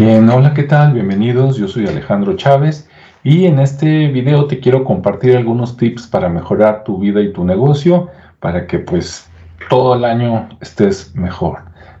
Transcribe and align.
Bien, 0.00 0.26
hola, 0.30 0.54
¿qué 0.54 0.62
tal? 0.62 0.94
Bienvenidos, 0.94 1.58
yo 1.58 1.68
soy 1.68 1.86
Alejandro 1.86 2.34
Chávez 2.34 2.88
y 3.22 3.44
en 3.44 3.58
este 3.58 4.08
video 4.08 4.46
te 4.46 4.58
quiero 4.58 4.82
compartir 4.82 5.36
algunos 5.36 5.76
tips 5.76 6.06
para 6.06 6.30
mejorar 6.30 6.84
tu 6.84 6.96
vida 6.96 7.20
y 7.20 7.34
tu 7.34 7.44
negocio 7.44 8.08
para 8.38 8.66
que 8.66 8.78
pues 8.78 9.28
todo 9.68 9.94
el 9.94 10.06
año 10.06 10.48
estés 10.62 11.14
mejor. 11.14 11.58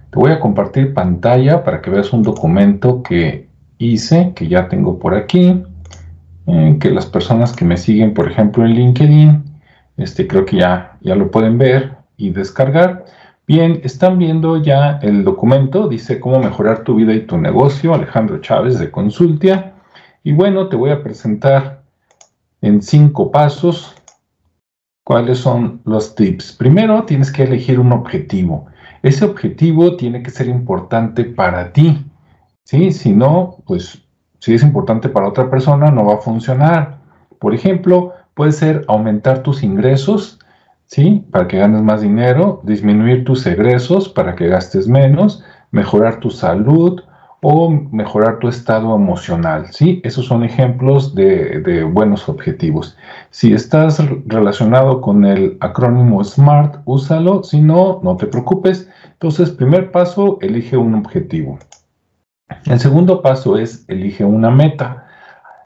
Te 0.08 0.18
voy 0.18 0.30
a 0.32 0.40
compartir 0.40 0.94
pantalla 0.94 1.62
para 1.62 1.82
que 1.82 1.90
veas 1.90 2.10
un 2.14 2.22
documento 2.22 3.02
que 3.02 3.48
hice, 3.76 4.32
que 4.34 4.48
ya 4.48 4.66
tengo 4.66 4.98
por 4.98 5.14
aquí, 5.14 5.62
que 6.80 6.90
las 6.90 7.04
personas 7.04 7.52
que 7.52 7.66
me 7.66 7.76
siguen, 7.76 8.14
por 8.14 8.30
ejemplo, 8.30 8.64
en 8.64 8.76
LinkedIn, 8.76 9.44
este 9.98 10.26
creo 10.26 10.46
que 10.46 10.56
ya, 10.56 10.96
ya 11.02 11.14
lo 11.16 11.30
pueden 11.30 11.58
ver 11.58 11.96
y 12.16 12.30
descargar. 12.30 13.04
Bien, 13.50 13.80
están 13.82 14.16
viendo 14.16 14.62
ya 14.62 15.00
el 15.02 15.24
documento, 15.24 15.88
dice 15.88 16.20
cómo 16.20 16.38
mejorar 16.38 16.84
tu 16.84 16.94
vida 16.94 17.12
y 17.12 17.26
tu 17.26 17.36
negocio, 17.36 17.92
Alejandro 17.92 18.40
Chávez 18.40 18.78
de 18.78 18.92
Consultia. 18.92 19.74
Y 20.22 20.30
bueno, 20.30 20.68
te 20.68 20.76
voy 20.76 20.90
a 20.90 21.02
presentar 21.02 21.82
en 22.60 22.80
cinco 22.80 23.32
pasos 23.32 23.92
cuáles 25.02 25.38
son 25.38 25.80
los 25.84 26.14
tips. 26.14 26.52
Primero, 26.52 27.02
tienes 27.06 27.32
que 27.32 27.42
elegir 27.42 27.80
un 27.80 27.90
objetivo. 27.90 28.66
Ese 29.02 29.24
objetivo 29.24 29.96
tiene 29.96 30.22
que 30.22 30.30
ser 30.30 30.46
importante 30.46 31.24
para 31.24 31.72
ti. 31.72 32.06
¿sí? 32.62 32.92
Si 32.92 33.12
no, 33.12 33.64
pues 33.66 34.00
si 34.38 34.54
es 34.54 34.62
importante 34.62 35.08
para 35.08 35.26
otra 35.26 35.50
persona, 35.50 35.90
no 35.90 36.04
va 36.04 36.14
a 36.14 36.18
funcionar. 36.18 37.00
Por 37.40 37.52
ejemplo, 37.52 38.12
puede 38.34 38.52
ser 38.52 38.84
aumentar 38.86 39.42
tus 39.42 39.64
ingresos, 39.64 40.38
¿sí? 40.90 41.24
Para 41.30 41.46
que 41.46 41.58
ganes 41.58 41.82
más 41.82 42.02
dinero, 42.02 42.60
disminuir 42.64 43.24
tus 43.24 43.46
egresos 43.46 44.08
para 44.08 44.34
que 44.34 44.48
gastes 44.48 44.88
menos, 44.88 45.42
mejorar 45.70 46.18
tu 46.18 46.30
salud 46.30 47.00
o 47.42 47.70
mejorar 47.70 48.38
tu 48.38 48.48
estado 48.48 48.94
emocional, 48.94 49.68
¿sí? 49.70 50.02
Esos 50.04 50.26
son 50.26 50.44
ejemplos 50.44 51.14
de, 51.14 51.60
de 51.60 51.84
buenos 51.84 52.28
objetivos. 52.28 52.98
Si 53.30 53.54
estás 53.54 54.02
relacionado 54.26 55.00
con 55.00 55.24
el 55.24 55.56
acrónimo 55.60 56.22
SMART, 56.22 56.82
úsalo. 56.84 57.42
Si 57.42 57.62
no, 57.62 58.00
no 58.02 58.16
te 58.18 58.26
preocupes. 58.26 58.90
Entonces, 59.12 59.50
primer 59.50 59.90
paso, 59.90 60.38
elige 60.42 60.76
un 60.76 60.94
objetivo. 60.96 61.58
El 62.66 62.78
segundo 62.78 63.22
paso 63.22 63.56
es 63.56 63.84
elige 63.88 64.24
una 64.24 64.50
meta 64.50 65.06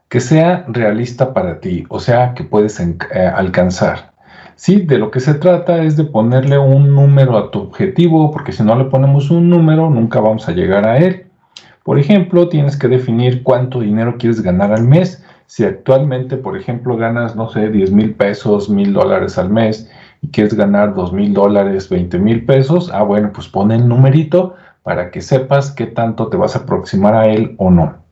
que 0.09 0.21
sea 0.21 0.65
realista 0.69 1.33
para 1.35 1.59
ti, 1.59 1.87
o 1.89 1.99
sea, 1.99 2.35
que 2.35 2.45
puedes 2.45 2.79
eh, 2.79 2.97
alcanzar. 3.35 4.14
Sí, 4.57 4.83
de 4.83 4.99
lo 4.99 5.11
que 5.11 5.21
se 5.21 5.35
trata 5.35 5.83
es 5.83 5.97
de 5.97 6.05
ponerle 6.05 6.59
un 6.59 6.95
número 6.95 7.37
a 7.37 7.51
tu 7.51 7.61
objetivo, 7.61 8.31
porque 8.31 8.53
si 8.53 8.63
no 8.63 8.77
le 8.77 8.85
ponemos 8.85 9.31
un 9.31 9.51
número, 9.51 9.91
nunca 9.91 10.21
vamos 10.21 10.49
a 10.49 10.53
llegar 10.53 10.87
a 10.87 10.99
él. 10.99 11.27
Por 11.83 11.99
ejemplo, 11.99 12.49
tienes 12.49 12.79
que 12.79 12.89
definir 12.89 13.43
cuánto 13.43 13.81
dinero 13.81 14.17
quieres 14.19 14.41
ganar 14.41 14.73
al 14.73 14.85
mes. 14.85 15.25
Si 15.47 15.65
actualmente, 15.65 16.37
por 16.37 16.57
ejemplo, 16.57 16.97
ganas, 16.97 17.37
no 17.37 17.49
sé, 17.51 17.69
10 17.69 17.91
mil 17.91 18.15
pesos, 18.15 18.71
mil 18.71 18.93
dólares 18.93 19.37
al 19.39 19.51
mes 19.51 19.91
y 20.23 20.29
quieres 20.29 20.55
ganar 20.55 20.95
2 20.95 21.13
mil 21.13 21.35
dólares, 21.35 21.89
20 21.89 22.19
mil 22.19 22.47
pesos, 22.47 22.91
ah, 22.95 23.03
bueno, 23.03 23.31
pues 23.35 23.49
pon 23.49 23.71
el 23.73 23.87
numerito 23.87 24.55
para 24.83 25.11
que 25.11 25.21
sepas 25.21 25.73
qué 25.73 25.87
tanto 25.87 26.29
te 26.29 26.37
vas 26.37 26.57
a 26.57 26.61
aproximar 26.61 27.15
a 27.15 27.27
él 27.27 27.55
o 27.59 27.71
no. 27.71 28.05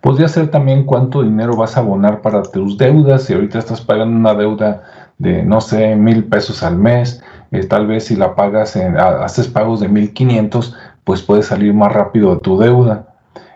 Podría 0.00 0.28
ser 0.28 0.50
también 0.50 0.84
cuánto 0.84 1.22
dinero 1.22 1.54
vas 1.56 1.76
a 1.76 1.80
abonar 1.80 2.22
para 2.22 2.42
tus 2.42 2.78
deudas. 2.78 3.24
Si 3.24 3.34
ahorita 3.34 3.58
estás 3.58 3.80
pagando 3.80 4.16
una 4.16 4.34
deuda 4.34 5.07
de, 5.18 5.42
no 5.42 5.60
sé, 5.60 5.96
mil 5.96 6.24
pesos 6.24 6.62
al 6.62 6.76
mes, 6.76 7.22
eh, 7.50 7.64
tal 7.64 7.86
vez 7.86 8.06
si 8.06 8.16
la 8.16 8.34
pagas, 8.34 8.76
en, 8.76 8.96
haces 8.96 9.48
pagos 9.48 9.80
de 9.80 9.88
mil 9.88 10.12
quinientos, 10.12 10.76
pues 11.04 11.22
puedes 11.22 11.46
salir 11.46 11.74
más 11.74 11.92
rápido 11.92 12.34
de 12.34 12.40
tu 12.40 12.58
deuda. 12.58 13.08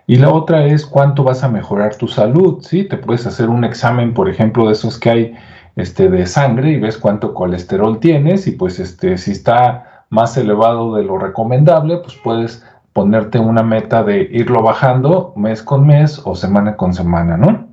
Y 0.06 0.16
la 0.16 0.30
otra 0.30 0.64
es 0.66 0.84
cuánto 0.84 1.22
vas 1.22 1.44
a 1.44 1.48
mejorar 1.48 1.94
tu 1.96 2.08
salud, 2.08 2.62
¿sí? 2.62 2.84
Te 2.84 2.96
puedes 2.96 3.26
hacer 3.26 3.48
un 3.48 3.64
examen, 3.64 4.12
por 4.14 4.28
ejemplo, 4.28 4.66
de 4.66 4.72
esos 4.72 4.98
que 4.98 5.10
hay 5.10 5.34
este, 5.76 6.10
de 6.10 6.26
sangre 6.26 6.72
y 6.72 6.80
ves 6.80 6.98
cuánto 6.98 7.34
colesterol 7.34 7.98
tienes 7.98 8.46
y 8.46 8.52
pues 8.52 8.78
este, 8.78 9.16
si 9.16 9.30
está 9.32 10.04
más 10.10 10.36
elevado 10.36 10.94
de 10.94 11.04
lo 11.04 11.18
recomendable, 11.18 11.98
pues 11.98 12.16
puedes 12.22 12.64
ponerte 12.92 13.38
una 13.38 13.62
meta 13.62 14.02
de 14.02 14.28
irlo 14.30 14.62
bajando 14.62 15.32
mes 15.36 15.62
con 15.62 15.86
mes 15.86 16.20
o 16.24 16.34
semana 16.34 16.76
con 16.76 16.92
semana, 16.92 17.36
¿no? 17.36 17.68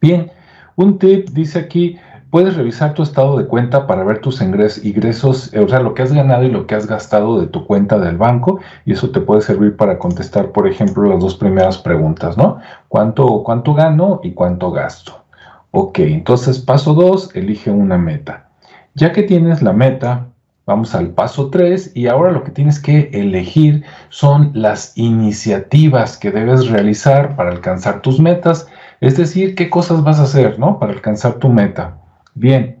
Bien, 0.00 0.30
un 0.76 0.98
tip 0.98 1.30
dice 1.30 1.58
aquí, 1.58 1.98
puedes 2.30 2.56
revisar 2.56 2.94
tu 2.94 3.02
estado 3.02 3.38
de 3.38 3.46
cuenta 3.46 3.86
para 3.86 4.04
ver 4.04 4.20
tus 4.20 4.40
ingresos, 4.40 5.52
o 5.54 5.68
sea, 5.68 5.80
lo 5.80 5.94
que 5.94 6.02
has 6.02 6.12
ganado 6.12 6.44
y 6.44 6.50
lo 6.50 6.66
que 6.66 6.74
has 6.74 6.86
gastado 6.86 7.40
de 7.40 7.46
tu 7.46 7.66
cuenta 7.66 7.98
del 7.98 8.16
banco, 8.16 8.60
y 8.84 8.92
eso 8.92 9.10
te 9.10 9.20
puede 9.20 9.40
servir 9.40 9.76
para 9.76 9.98
contestar, 9.98 10.52
por 10.52 10.66
ejemplo, 10.66 11.08
las 11.08 11.20
dos 11.20 11.36
primeras 11.36 11.78
preguntas, 11.78 12.36
¿no? 12.36 12.58
¿Cuánto, 12.88 13.42
cuánto 13.42 13.74
gano 13.74 14.20
y 14.22 14.32
cuánto 14.32 14.70
gasto? 14.70 15.24
Ok, 15.70 15.98
entonces 16.00 16.58
paso 16.58 16.94
dos, 16.94 17.34
elige 17.34 17.70
una 17.70 17.98
meta. 17.98 18.48
Ya 18.94 19.12
que 19.12 19.22
tienes 19.22 19.62
la 19.62 19.72
meta, 19.72 20.28
Vamos 20.68 20.94
al 20.94 21.12
paso 21.12 21.48
3 21.48 21.92
y 21.94 22.08
ahora 22.08 22.30
lo 22.30 22.44
que 22.44 22.50
tienes 22.50 22.78
que 22.78 23.08
elegir 23.14 23.84
son 24.10 24.50
las 24.52 24.92
iniciativas 24.98 26.18
que 26.18 26.30
debes 26.30 26.68
realizar 26.68 27.36
para 27.36 27.48
alcanzar 27.48 28.02
tus 28.02 28.20
metas, 28.20 28.66
es 29.00 29.16
decir, 29.16 29.54
qué 29.54 29.70
cosas 29.70 30.04
vas 30.04 30.20
a 30.20 30.24
hacer, 30.24 30.58
¿no? 30.58 30.78
Para 30.78 30.92
alcanzar 30.92 31.36
tu 31.36 31.48
meta. 31.48 31.97
Bien, 32.38 32.78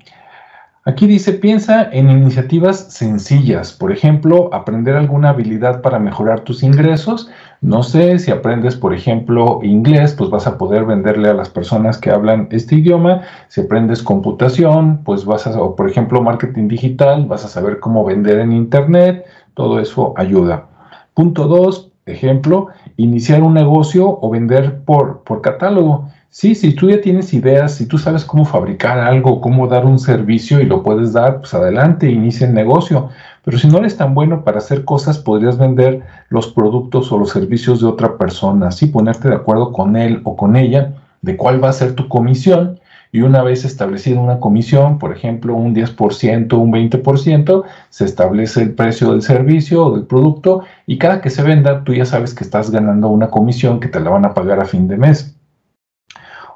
Aquí 0.84 1.06
dice, 1.06 1.34
piensa 1.34 1.90
en 1.92 2.08
iniciativas 2.08 2.94
sencillas, 2.94 3.74
por 3.74 3.92
ejemplo, 3.92 4.48
aprender 4.54 4.96
alguna 4.96 5.28
habilidad 5.28 5.82
para 5.82 5.98
mejorar 5.98 6.40
tus 6.40 6.62
ingresos. 6.62 7.28
No 7.60 7.82
sé, 7.82 8.18
si 8.18 8.30
aprendes, 8.30 8.74
por 8.74 8.94
ejemplo, 8.94 9.58
inglés, 9.62 10.14
pues 10.16 10.30
vas 10.30 10.46
a 10.46 10.56
poder 10.56 10.86
venderle 10.86 11.28
a 11.28 11.34
las 11.34 11.50
personas 11.50 11.98
que 11.98 12.10
hablan 12.10 12.48
este 12.52 12.76
idioma. 12.76 13.20
Si 13.48 13.60
aprendes 13.60 14.02
computación, 14.02 15.02
pues 15.04 15.26
vas 15.26 15.46
a, 15.46 15.60
o 15.60 15.76
por 15.76 15.90
ejemplo, 15.90 16.22
marketing 16.22 16.68
digital, 16.68 17.26
vas 17.26 17.44
a 17.44 17.48
saber 17.48 17.80
cómo 17.80 18.02
vender 18.06 18.38
en 18.38 18.52
Internet. 18.52 19.26
Todo 19.52 19.80
eso 19.80 20.14
ayuda. 20.16 20.68
Punto 21.12 21.48
dos, 21.48 21.90
ejemplo, 22.06 22.68
iniciar 22.96 23.42
un 23.42 23.52
negocio 23.52 24.18
o 24.22 24.30
vender 24.30 24.80
por, 24.84 25.22
por 25.24 25.42
catálogo. 25.42 26.08
Sí, 26.30 26.54
si 26.54 26.74
tú 26.74 26.90
ya 26.90 27.00
tienes 27.00 27.32
ideas, 27.32 27.74
si 27.74 27.86
tú 27.86 27.98
sabes 27.98 28.24
cómo 28.24 28.44
fabricar 28.44 28.98
algo, 28.98 29.40
cómo 29.40 29.66
dar 29.66 29.86
un 29.86 29.98
servicio 29.98 30.60
y 30.60 30.66
lo 30.66 30.82
puedes 30.82 31.12
dar, 31.14 31.40
pues 31.40 31.54
adelante, 31.54 32.10
inicia 32.10 32.46
el 32.46 32.54
negocio. 32.54 33.08
Pero 33.44 33.58
si 33.58 33.66
no 33.66 33.78
eres 33.78 33.96
tan 33.96 34.14
bueno 34.14 34.44
para 34.44 34.58
hacer 34.58 34.84
cosas, 34.84 35.18
podrías 35.18 35.56
vender 35.58 36.02
los 36.28 36.48
productos 36.48 37.10
o 37.10 37.18
los 37.18 37.30
servicios 37.30 37.80
de 37.80 37.86
otra 37.86 38.18
persona, 38.18 38.68
así 38.68 38.86
ponerte 38.86 39.28
de 39.28 39.36
acuerdo 39.36 39.72
con 39.72 39.96
él 39.96 40.20
o 40.24 40.36
con 40.36 40.56
ella 40.56 40.92
de 41.22 41.36
cuál 41.36 41.62
va 41.64 41.70
a 41.70 41.72
ser 41.72 41.94
tu 41.94 42.08
comisión 42.08 42.78
y 43.10 43.22
una 43.22 43.42
vez 43.42 43.64
establecida 43.64 44.20
una 44.20 44.38
comisión, 44.38 44.98
por 44.98 45.12
ejemplo, 45.12 45.54
un 45.54 45.74
10%, 45.74 46.58
un 46.58 46.70
20%, 46.70 47.64
se 47.88 48.04
establece 48.04 48.62
el 48.62 48.74
precio 48.74 49.12
del 49.12 49.22
servicio 49.22 49.86
o 49.86 49.94
del 49.96 50.06
producto 50.06 50.62
y 50.86 50.98
cada 50.98 51.22
que 51.22 51.30
se 51.30 51.42
venda, 51.42 51.84
tú 51.84 51.94
ya 51.94 52.04
sabes 52.04 52.34
que 52.34 52.44
estás 52.44 52.70
ganando 52.70 53.08
una 53.08 53.30
comisión 53.30 53.80
que 53.80 53.88
te 53.88 53.98
la 53.98 54.10
van 54.10 54.26
a 54.26 54.34
pagar 54.34 54.60
a 54.60 54.66
fin 54.66 54.88
de 54.88 54.98
mes. 54.98 55.37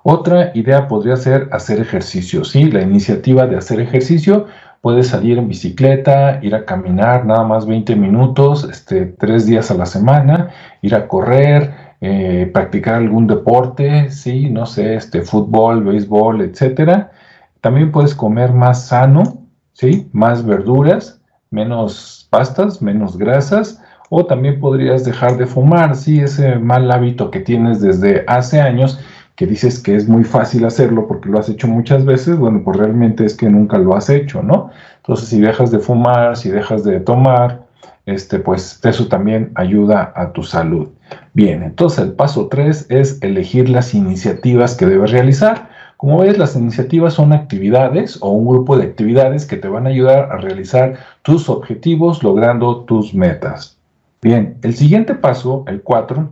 Otra 0.02 0.50
idea 0.54 0.88
podría 0.88 1.16
ser 1.16 1.48
hacer 1.52 1.80
ejercicio, 1.80 2.44
¿sí? 2.44 2.70
La 2.70 2.82
iniciativa 2.82 3.46
de 3.46 3.56
hacer 3.56 3.80
ejercicio 3.80 4.46
puede 4.80 5.04
salir 5.04 5.38
en 5.38 5.48
bicicleta, 5.48 6.40
ir 6.42 6.56
a 6.56 6.64
caminar 6.64 7.24
nada 7.24 7.44
más 7.44 7.66
20 7.66 7.94
minutos, 7.94 8.64
este, 8.68 9.06
tres 9.06 9.46
días 9.46 9.70
a 9.70 9.74
la 9.74 9.86
semana, 9.86 10.50
ir 10.82 10.96
a 10.96 11.06
correr, 11.06 11.72
eh, 12.00 12.50
practicar 12.52 12.96
algún 12.96 13.28
deporte, 13.28 14.10
sí, 14.10 14.50
no 14.50 14.66
sé, 14.66 14.96
este, 14.96 15.22
fútbol, 15.22 15.84
béisbol, 15.84 16.40
etcétera. 16.40 17.12
También 17.60 17.92
puedes 17.92 18.16
comer 18.16 18.52
más 18.52 18.88
sano, 18.88 19.46
sí, 19.72 20.08
más 20.12 20.44
verduras, 20.44 21.20
menos 21.50 22.26
pastas, 22.28 22.82
menos 22.82 23.16
grasas, 23.16 23.80
o 24.10 24.26
también 24.26 24.58
podrías 24.58 25.04
dejar 25.04 25.36
de 25.36 25.46
fumar, 25.46 25.94
sí, 25.94 26.18
ese 26.18 26.56
mal 26.56 26.90
hábito 26.90 27.30
que 27.30 27.38
tienes 27.38 27.80
desde 27.80 28.24
hace 28.26 28.60
años 28.60 28.98
que 29.42 29.46
dices 29.48 29.80
que 29.80 29.96
es 29.96 30.08
muy 30.08 30.22
fácil 30.22 30.64
hacerlo 30.64 31.08
porque 31.08 31.28
lo 31.28 31.36
has 31.36 31.48
hecho 31.48 31.66
muchas 31.66 32.04
veces, 32.04 32.38
bueno, 32.38 32.62
pues 32.64 32.76
realmente 32.76 33.24
es 33.24 33.34
que 33.36 33.50
nunca 33.50 33.76
lo 33.76 33.96
has 33.96 34.08
hecho, 34.08 34.40
¿no? 34.40 34.70
Entonces, 34.98 35.30
si 35.30 35.40
dejas 35.40 35.72
de 35.72 35.80
fumar, 35.80 36.36
si 36.36 36.48
dejas 36.48 36.84
de 36.84 37.00
tomar, 37.00 37.66
este, 38.06 38.38
pues 38.38 38.78
eso 38.84 39.08
también 39.08 39.50
ayuda 39.56 40.12
a 40.14 40.30
tu 40.30 40.44
salud. 40.44 40.90
Bien, 41.34 41.64
entonces 41.64 42.04
el 42.04 42.12
paso 42.12 42.46
3 42.46 42.86
es 42.88 43.20
elegir 43.20 43.68
las 43.68 43.94
iniciativas 43.94 44.76
que 44.76 44.86
debes 44.86 45.10
realizar. 45.10 45.70
Como 45.96 46.20
ves, 46.20 46.38
las 46.38 46.54
iniciativas 46.54 47.14
son 47.14 47.32
actividades 47.32 48.18
o 48.20 48.28
un 48.28 48.46
grupo 48.46 48.76
de 48.76 48.84
actividades 48.84 49.44
que 49.44 49.56
te 49.56 49.66
van 49.66 49.88
a 49.88 49.90
ayudar 49.90 50.30
a 50.30 50.36
realizar 50.36 50.98
tus 51.22 51.48
objetivos 51.48 52.22
logrando 52.22 52.84
tus 52.84 53.12
metas. 53.12 53.76
Bien, 54.22 54.56
el 54.62 54.76
siguiente 54.76 55.16
paso, 55.16 55.64
el 55.66 55.82
4, 55.82 56.30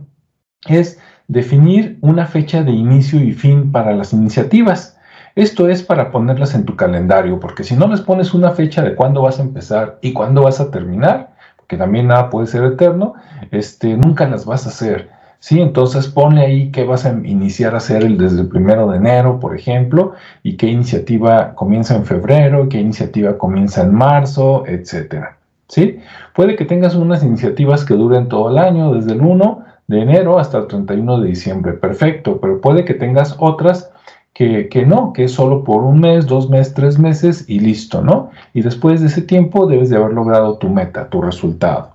es 0.69 0.97
definir 1.27 1.97
una 2.01 2.25
fecha 2.25 2.63
de 2.63 2.71
inicio 2.71 3.19
y 3.21 3.31
fin 3.33 3.71
para 3.71 3.93
las 3.93 4.13
iniciativas. 4.13 4.97
Esto 5.35 5.69
es 5.69 5.81
para 5.81 6.11
ponerlas 6.11 6.55
en 6.55 6.65
tu 6.65 6.75
calendario, 6.75 7.39
porque 7.39 7.63
si 7.63 7.75
no 7.75 7.87
les 7.87 8.01
pones 8.01 8.33
una 8.33 8.51
fecha 8.51 8.81
de 8.81 8.95
cuándo 8.95 9.21
vas 9.21 9.39
a 9.39 9.43
empezar 9.43 9.97
y 10.01 10.11
cuándo 10.11 10.43
vas 10.43 10.59
a 10.59 10.71
terminar, 10.71 11.31
que 11.67 11.77
también 11.77 12.07
nada 12.07 12.29
puede 12.29 12.47
ser 12.47 12.65
eterno, 12.65 13.13
este, 13.49 13.95
nunca 13.95 14.27
las 14.27 14.45
vas 14.45 14.65
a 14.65 14.69
hacer. 14.69 15.09
¿sí? 15.39 15.61
Entonces 15.61 16.07
ponle 16.07 16.41
ahí 16.41 16.71
que 16.71 16.83
vas 16.83 17.05
a 17.05 17.11
iniciar 17.11 17.75
a 17.75 17.77
hacer 17.77 18.05
desde 18.17 18.41
el 18.41 18.47
primero 18.49 18.89
de 18.89 18.97
enero, 18.97 19.39
por 19.39 19.55
ejemplo, 19.55 20.13
y 20.43 20.57
qué 20.57 20.67
iniciativa 20.67 21.55
comienza 21.55 21.95
en 21.95 22.05
febrero, 22.05 22.67
qué 22.67 22.79
iniciativa 22.79 23.37
comienza 23.37 23.83
en 23.83 23.93
marzo, 23.93 24.65
etcétera. 24.67 25.37
¿sí? 25.69 25.99
Puede 26.35 26.57
que 26.57 26.65
tengas 26.65 26.95
unas 26.95 27.23
iniciativas 27.23 27.85
que 27.85 27.93
duren 27.93 28.27
todo 28.27 28.49
el 28.49 28.57
año, 28.57 28.93
desde 28.93 29.13
el 29.13 29.21
1 29.21 29.70
de 29.91 30.01
enero 30.01 30.39
hasta 30.39 30.57
el 30.57 30.67
31 30.67 31.19
de 31.19 31.27
diciembre, 31.27 31.73
perfecto, 31.73 32.39
pero 32.41 32.59
puede 32.61 32.85
que 32.85 32.93
tengas 32.93 33.35
otras 33.39 33.91
que, 34.33 34.69
que, 34.69 34.85
no, 34.85 35.11
que 35.13 35.25
es 35.25 35.33
solo 35.33 35.63
por 35.63 35.83
un 35.83 35.99
mes, 35.99 36.25
dos 36.25 36.49
meses, 36.49 36.73
tres 36.73 36.97
meses 36.97 37.45
y 37.47 37.59
listo, 37.59 38.01
¿no? 38.01 38.31
Y 38.53 38.61
después 38.61 39.01
de 39.01 39.07
ese 39.07 39.21
tiempo 39.21 39.67
debes 39.67 39.89
de 39.89 39.97
haber 39.97 40.13
logrado 40.13 40.57
tu 40.57 40.69
meta, 40.69 41.09
tu 41.09 41.21
resultado. 41.21 41.91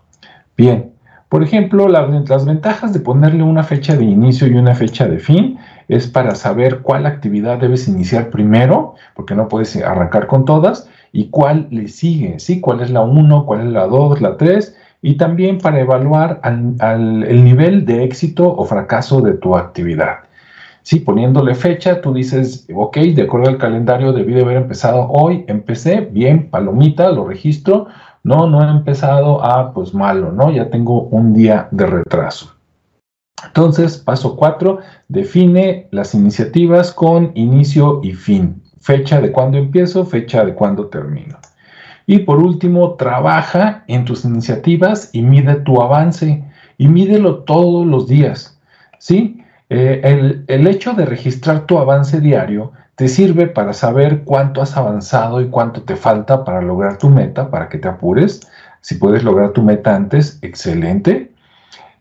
Bien, 0.57 0.93
por 1.29 1.43
ejemplo, 1.43 1.89
las 1.89 2.45
ventajas 2.45 2.93
de 2.93 3.01
ponerle 3.01 3.43
una 3.43 3.65
fecha 3.65 3.97
de 3.97 4.05
inicio 4.05 4.47
y 4.47 4.55
una 4.55 4.75
fecha 4.75 5.09
de 5.09 5.19
fin 5.19 5.59
es 5.89 6.07
para 6.07 6.35
saber 6.35 6.81
cuál 6.83 7.07
actividad 7.07 7.59
debes 7.59 7.89
iniciar 7.89 8.31
primero, 8.31 8.95
porque 9.15 9.35
no 9.35 9.49
puedes 9.49 9.75
arrancar 9.77 10.29
con 10.29 10.45
todas, 10.45 10.89
y 11.13 11.29
cuál 11.31 11.69
le 11.71 11.89
sigue, 11.89 12.39
¿sí? 12.39 12.61
¿Cuál 12.61 12.81
es 12.83 12.91
la 12.91 13.01
1, 13.01 13.47
cuál 13.47 13.67
es 13.67 13.73
la 13.73 13.87
2, 13.87 14.21
la 14.21 14.37
3? 14.37 14.77
Y 15.07 15.15
también 15.15 15.59
para 15.59 15.79
evaluar 15.79 16.41
el 16.43 17.45
nivel 17.45 17.87
de 17.87 18.03
éxito 18.03 18.53
o 18.53 18.65
fracaso 18.65 19.21
de 19.21 19.35
tu 19.35 19.55
actividad. 19.55 20.25
Sí, 20.83 20.99
poniéndole 20.99 21.55
fecha, 21.55 22.01
tú 22.01 22.13
dices, 22.13 22.67
ok, 22.75 22.97
de 23.15 23.23
acuerdo 23.23 23.51
al 23.51 23.57
calendario 23.57 24.13
debí 24.13 24.35
de 24.35 24.43
haber 24.43 24.57
empezado 24.57 25.07
hoy, 25.09 25.45
empecé, 25.47 26.01
bien, 26.01 26.51
palomita, 26.51 27.13
lo 27.13 27.25
registro, 27.25 27.87
no, 28.25 28.49
no 28.49 28.67
he 28.67 28.69
empezado, 28.69 29.45
ah, 29.45 29.71
pues 29.73 29.95
malo, 29.95 30.33
¿no? 30.33 30.51
Ya 30.51 30.71
tengo 30.71 31.03
un 31.03 31.33
día 31.33 31.69
de 31.71 31.87
retraso. 31.87 32.57
Entonces, 33.47 33.99
paso 33.99 34.35
4, 34.35 34.81
define 35.07 35.87
las 35.93 36.17
iniciativas 36.17 36.93
con 36.93 37.31
inicio 37.37 38.01
y 38.03 38.13
fin. 38.13 38.61
Fecha 38.81 39.21
de 39.21 39.31
cuándo 39.31 39.57
empiezo, 39.57 40.05
fecha 40.05 40.45
de 40.45 40.53
cuándo 40.53 40.89
termino. 40.89 41.39
Y 42.07 42.21
por 42.21 42.39
último, 42.39 42.95
trabaja 42.95 43.85
en 43.89 44.05
tus 44.05 44.25
iniciativas 44.25 45.11
y 45.13 45.23
mide 45.23 45.57
tu 45.57 45.83
avance. 45.83 46.45
Y 46.79 46.89
mídelo 46.89 47.39
todos 47.39 47.87
los 47.87 48.07
días. 48.07 48.59
¿Sí? 48.99 49.43
Eh, 49.69 50.01
el, 50.05 50.45
el 50.47 50.67
hecho 50.69 50.93
de 50.93 51.05
registrar 51.05 51.67
tu 51.67 51.79
avance 51.79 52.21
diario 52.21 52.73
te 52.95 53.09
sirve 53.09 53.47
para 53.47 53.73
saber 53.73 54.23
cuánto 54.25 54.63
has 54.63 54.77
avanzado 54.77 55.41
y 55.41 55.49
cuánto 55.49 55.83
te 55.83 55.97
falta 55.97 56.45
para 56.45 56.63
lograr 56.63 56.97
tu 56.97 57.11
meta, 57.11 57.51
para 57.51 57.69
que 57.69 57.79
te 57.79 57.89
apures. 57.89 58.41
Si 58.81 58.95
puedes 58.95 59.25
lograr 59.25 59.51
tu 59.51 59.63
meta 59.63 59.95
antes, 59.95 60.39
excelente. 60.43 61.33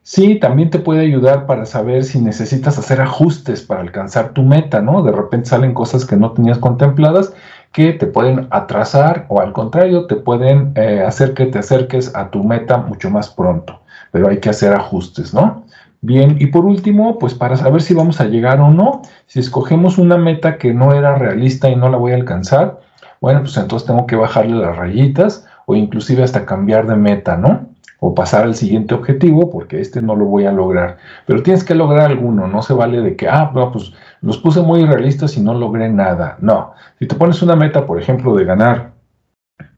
Sí, 0.03 0.35
también 0.35 0.69
te 0.69 0.77
puede 0.77 1.01
ayudar 1.01 1.47
para 1.47 1.65
saber 1.65 2.03
si 2.03 2.21
necesitas 2.21 2.77
hacer 2.77 3.01
ajustes 3.01 3.63
para 3.63 3.81
alcanzar 3.81 4.33
tu 4.33 4.43
meta, 4.43 4.79
¿no? 4.79 5.01
De 5.01 5.11
repente 5.11 5.49
salen 5.49 5.73
cosas 5.73 6.05
que 6.05 6.15
no 6.15 6.31
tenías 6.31 6.59
contempladas 6.59 7.33
que 7.75 7.92
te 7.92 8.07
pueden 8.07 8.48
atrasar 8.51 9.25
o 9.27 9.42
al 9.42 9.51
contrario, 9.51 10.07
te 10.07 10.16
pueden 10.16 10.72
eh, 10.75 11.04
hacer 11.06 11.33
que 11.33 11.45
te 11.48 11.60
acerques 11.60 12.16
a 12.16 12.30
tu 12.30 12.42
meta 12.42 12.77
mucho 12.77 13.10
más 13.10 13.30
pronto. 13.30 13.81
Pero 14.12 14.30
hay 14.30 14.38
que 14.38 14.50
hacer 14.50 14.72
ajustes, 14.72 15.33
¿no? 15.33 15.66
Bien, 16.00 16.38
y 16.39 16.48
por 16.48 16.63
último, 16.63 17.19
pues 17.19 17.33
para 17.33 17.57
saber 17.57 17.81
si 17.81 17.94
vamos 17.94 18.22
a 18.22 18.27
llegar 18.27 18.62
o 18.62 18.69
no, 18.69 19.01
si 19.25 19.42
escogemos 19.42 19.98
una 19.98 20.16
meta 20.16 20.57
que 20.57 20.74
no 20.74 20.94
era 20.94 21.18
realista 21.18 21.68
y 21.68 21.75
no 21.75 21.89
la 21.89 21.98
voy 21.98 22.13
a 22.13 22.16
alcanzar, 22.16 22.80
bueno, 23.19 23.42
pues 23.42 23.57
entonces 23.57 23.86
tengo 23.86 24.07
que 24.07 24.16
bajarle 24.16 24.56
las 24.56 24.77
rayitas 24.77 25.45
o 25.66 25.75
inclusive 25.75 26.24
hasta 26.24 26.45
cambiar 26.45 26.88
de 26.88 26.95
meta, 26.95 27.36
¿no? 27.36 27.75
o 28.00 28.13
pasar 28.13 28.44
al 28.44 28.56
siguiente 28.56 28.94
objetivo 28.94 29.50
porque 29.50 29.81
este 29.81 30.01
no 30.01 30.16
lo 30.16 30.25
voy 30.25 30.45
a 30.45 30.51
lograr. 30.51 30.98
Pero 31.25 31.44
tienes 31.44 31.63
que 31.63 31.75
lograr 31.75 32.12
alguno, 32.12 32.48
no 32.48 32.62
se 32.62 32.74
vale 32.74 33.01
de 33.01 33.16
que, 33.16 33.27
ah, 33.27 33.51
pues 33.51 33.94
los 34.21 34.38
puse 34.38 34.62
muy 34.62 34.85
realistas 34.85 35.38
y 35.38 35.41
no 35.41 35.53
logré 35.53 35.89
nada. 35.89 36.38
No, 36.39 36.73
si 37.00 37.07
te 37.07 37.15
pones 37.15 37.41
una 37.41 37.56
meta, 37.56 37.85
por 37.85 38.00
ejemplo, 38.00 38.35
de 38.35 38.45
ganar, 38.45 38.94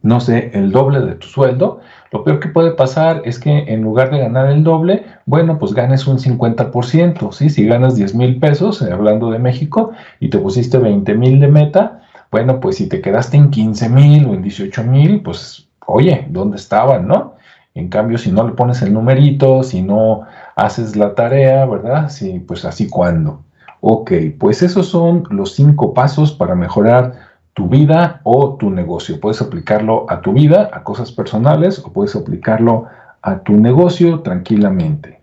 no 0.01 0.19
sé, 0.19 0.51
el 0.53 0.71
doble 0.71 1.01
de 1.01 1.15
tu 1.15 1.27
sueldo, 1.27 1.81
lo 2.11 2.23
peor 2.23 2.39
que 2.39 2.49
puede 2.49 2.71
pasar 2.71 3.21
es 3.25 3.39
que 3.39 3.65
en 3.67 3.81
lugar 3.81 4.11
de 4.11 4.19
ganar 4.19 4.49
el 4.49 4.63
doble, 4.63 5.05
bueno, 5.25 5.59
pues 5.59 5.73
ganes 5.73 6.07
un 6.07 6.19
50%, 6.19 7.31
¿sí? 7.31 7.49
Si 7.49 7.65
ganas 7.65 7.95
10 7.95 8.15
mil 8.15 8.39
pesos, 8.39 8.81
eh, 8.81 8.91
hablando 8.91 9.29
de 9.31 9.39
México, 9.39 9.91
y 10.19 10.29
te 10.29 10.37
pusiste 10.37 10.77
20 10.77 11.13
mil 11.15 11.39
de 11.39 11.47
meta, 11.49 12.01
bueno, 12.31 12.59
pues 12.59 12.77
si 12.77 12.87
te 12.87 13.01
quedaste 13.01 13.37
en 13.37 13.49
15 13.49 13.89
mil 13.89 14.25
o 14.25 14.33
en 14.33 14.41
18 14.41 14.83
mil, 14.83 15.21
pues, 15.21 15.67
oye, 15.85 16.25
¿dónde 16.29 16.57
estaban, 16.57 17.07
no? 17.07 17.35
En 17.73 17.89
cambio, 17.89 18.17
si 18.17 18.31
no 18.31 18.47
le 18.47 18.53
pones 18.53 18.81
el 18.81 18.93
numerito, 18.93 19.61
si 19.63 19.81
no 19.81 20.23
haces 20.55 20.95
la 20.95 21.13
tarea, 21.13 21.65
¿verdad? 21.65 22.09
Sí, 22.09 22.39
pues 22.39 22.65
así 22.65 22.89
cuando. 22.89 23.43
Ok, 23.89 24.11
pues 24.37 24.63
esos 24.63 24.87
son 24.87 25.23
los 25.29 25.55
cinco 25.55 25.93
pasos 25.93 26.33
para 26.33 26.55
mejorar 26.55 27.13
tu 27.53 27.69
vida 27.69 28.19
o 28.25 28.57
tu 28.57 28.69
negocio. 28.69 29.17
Puedes 29.21 29.41
aplicarlo 29.41 30.05
a 30.09 30.19
tu 30.19 30.33
vida, 30.33 30.69
a 30.73 30.83
cosas 30.83 31.13
personales, 31.13 31.79
o 31.79 31.93
puedes 31.93 32.13
aplicarlo 32.13 32.87
a 33.21 33.39
tu 33.43 33.53
negocio 33.53 34.19
tranquilamente. 34.19 35.21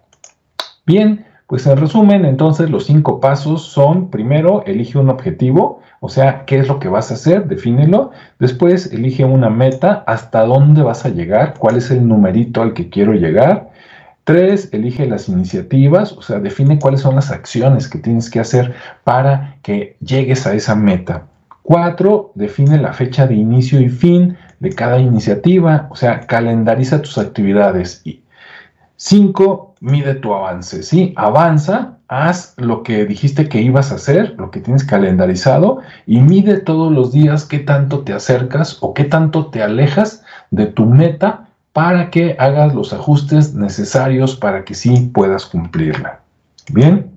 Bien, 0.87 1.27
pues 1.47 1.67
en 1.67 1.77
resumen, 1.77 2.25
entonces 2.25 2.71
los 2.71 2.87
cinco 2.87 3.21
pasos 3.21 3.65
son, 3.65 4.09
primero, 4.09 4.65
elige 4.65 4.97
un 4.97 5.11
objetivo, 5.11 5.81
o 6.01 6.09
sea, 6.09 6.47
¿qué 6.47 6.59
es 6.59 6.67
lo 6.67 6.79
que 6.79 6.89
vas 6.89 7.11
a 7.11 7.15
hacer? 7.15 7.47
Defínelo. 7.47 8.13
Después, 8.39 8.91
elige 8.95 9.27
una 9.27 9.51
meta, 9.51 10.05
hasta 10.07 10.47
dónde 10.47 10.83
vas 10.83 11.05
a 11.05 11.11
llegar, 11.11 11.53
cuál 11.59 11.77
es 11.77 11.91
el 11.91 12.09
numerito 12.09 12.63
al 12.63 12.73
que 12.73 12.89
quiero 12.89 13.13
llegar. 13.13 13.74
Tres, 14.25 14.71
elige 14.73 15.07
las 15.07 15.29
iniciativas, 15.29 16.13
o 16.13 16.23
sea, 16.23 16.39
define 16.41 16.79
cuáles 16.79 17.03
son 17.03 17.15
las 17.15 17.31
acciones 17.31 17.89
que 17.89 17.99
tienes 17.99 18.31
que 18.31 18.41
hacer 18.41 18.75
para 19.05 19.59
que 19.63 19.97
llegues 20.01 20.47
a 20.47 20.55
esa 20.55 20.75
meta. 20.75 21.27
Cuatro, 21.63 22.33
define 22.35 22.79
la 22.79 22.95
fecha 22.95 23.27
de 23.27 23.35
inicio 23.35 23.81
y 23.81 23.91
fin 23.91 24.37
de 24.61 24.71
cada 24.71 24.99
iniciativa, 24.99 25.89
o 25.91 25.97
sea, 25.97 26.21
calendariza 26.21 27.03
tus 27.03 27.19
actividades. 27.19 28.01
Y 28.05 28.23
cinco, 28.97 29.75
mide 29.81 30.15
tu 30.15 30.33
avance, 30.33 30.83
¿sí? 30.83 31.13
Avanza 31.17 31.99
haz 32.09 32.55
lo 32.59 32.83
que 32.83 33.05
dijiste 33.07 33.49
que 33.49 33.61
ibas 33.61 33.93
a 33.93 33.97
hacer, 33.97 34.35
lo 34.39 34.51
que 34.51 34.61
tienes 34.61 34.85
calendarizado, 34.85 35.81
y 36.07 36.21
mide 36.21 36.61
todos 36.61 36.93
los 36.93 37.13
días 37.13 37.45
qué 37.45 37.59
tanto 37.59 38.01
te 38.01 38.13
acercas 38.13 38.79
o 38.81 38.95
qué 38.95 39.05
tanto 39.05 39.47
te 39.47 39.63
alejas 39.63 40.23
de 40.51 40.67
tu 40.67 40.87
meta 40.87 41.49
para 41.75 42.09
que 42.09 42.37
hagas 42.39 42.73
los 42.73 42.93
ajustes 42.93 43.53
necesarios 43.53 44.37
para 44.37 44.65
que 44.65 44.75
sí 44.75 45.11
puedas 45.13 45.45
cumplirla. 45.45 46.21
Bien. 46.73 47.11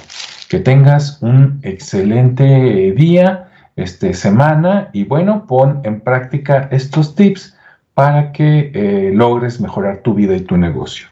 Que 0.48 0.60
tengas 0.60 1.20
un 1.20 1.58
excelente 1.64 2.92
día, 2.92 3.48
este, 3.74 4.14
semana 4.14 4.88
y 4.92 5.02
bueno, 5.02 5.46
pon 5.48 5.80
en 5.82 6.00
práctica 6.00 6.68
estos 6.70 7.16
tips 7.16 7.56
para 7.92 8.30
que 8.30 8.70
eh, 8.72 9.10
logres 9.12 9.60
mejorar 9.60 9.98
tu 9.98 10.14
vida 10.14 10.36
y 10.36 10.42
tu 10.42 10.56
negocio. 10.56 11.08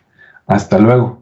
Hasta 0.47 0.78
luego. 0.78 1.22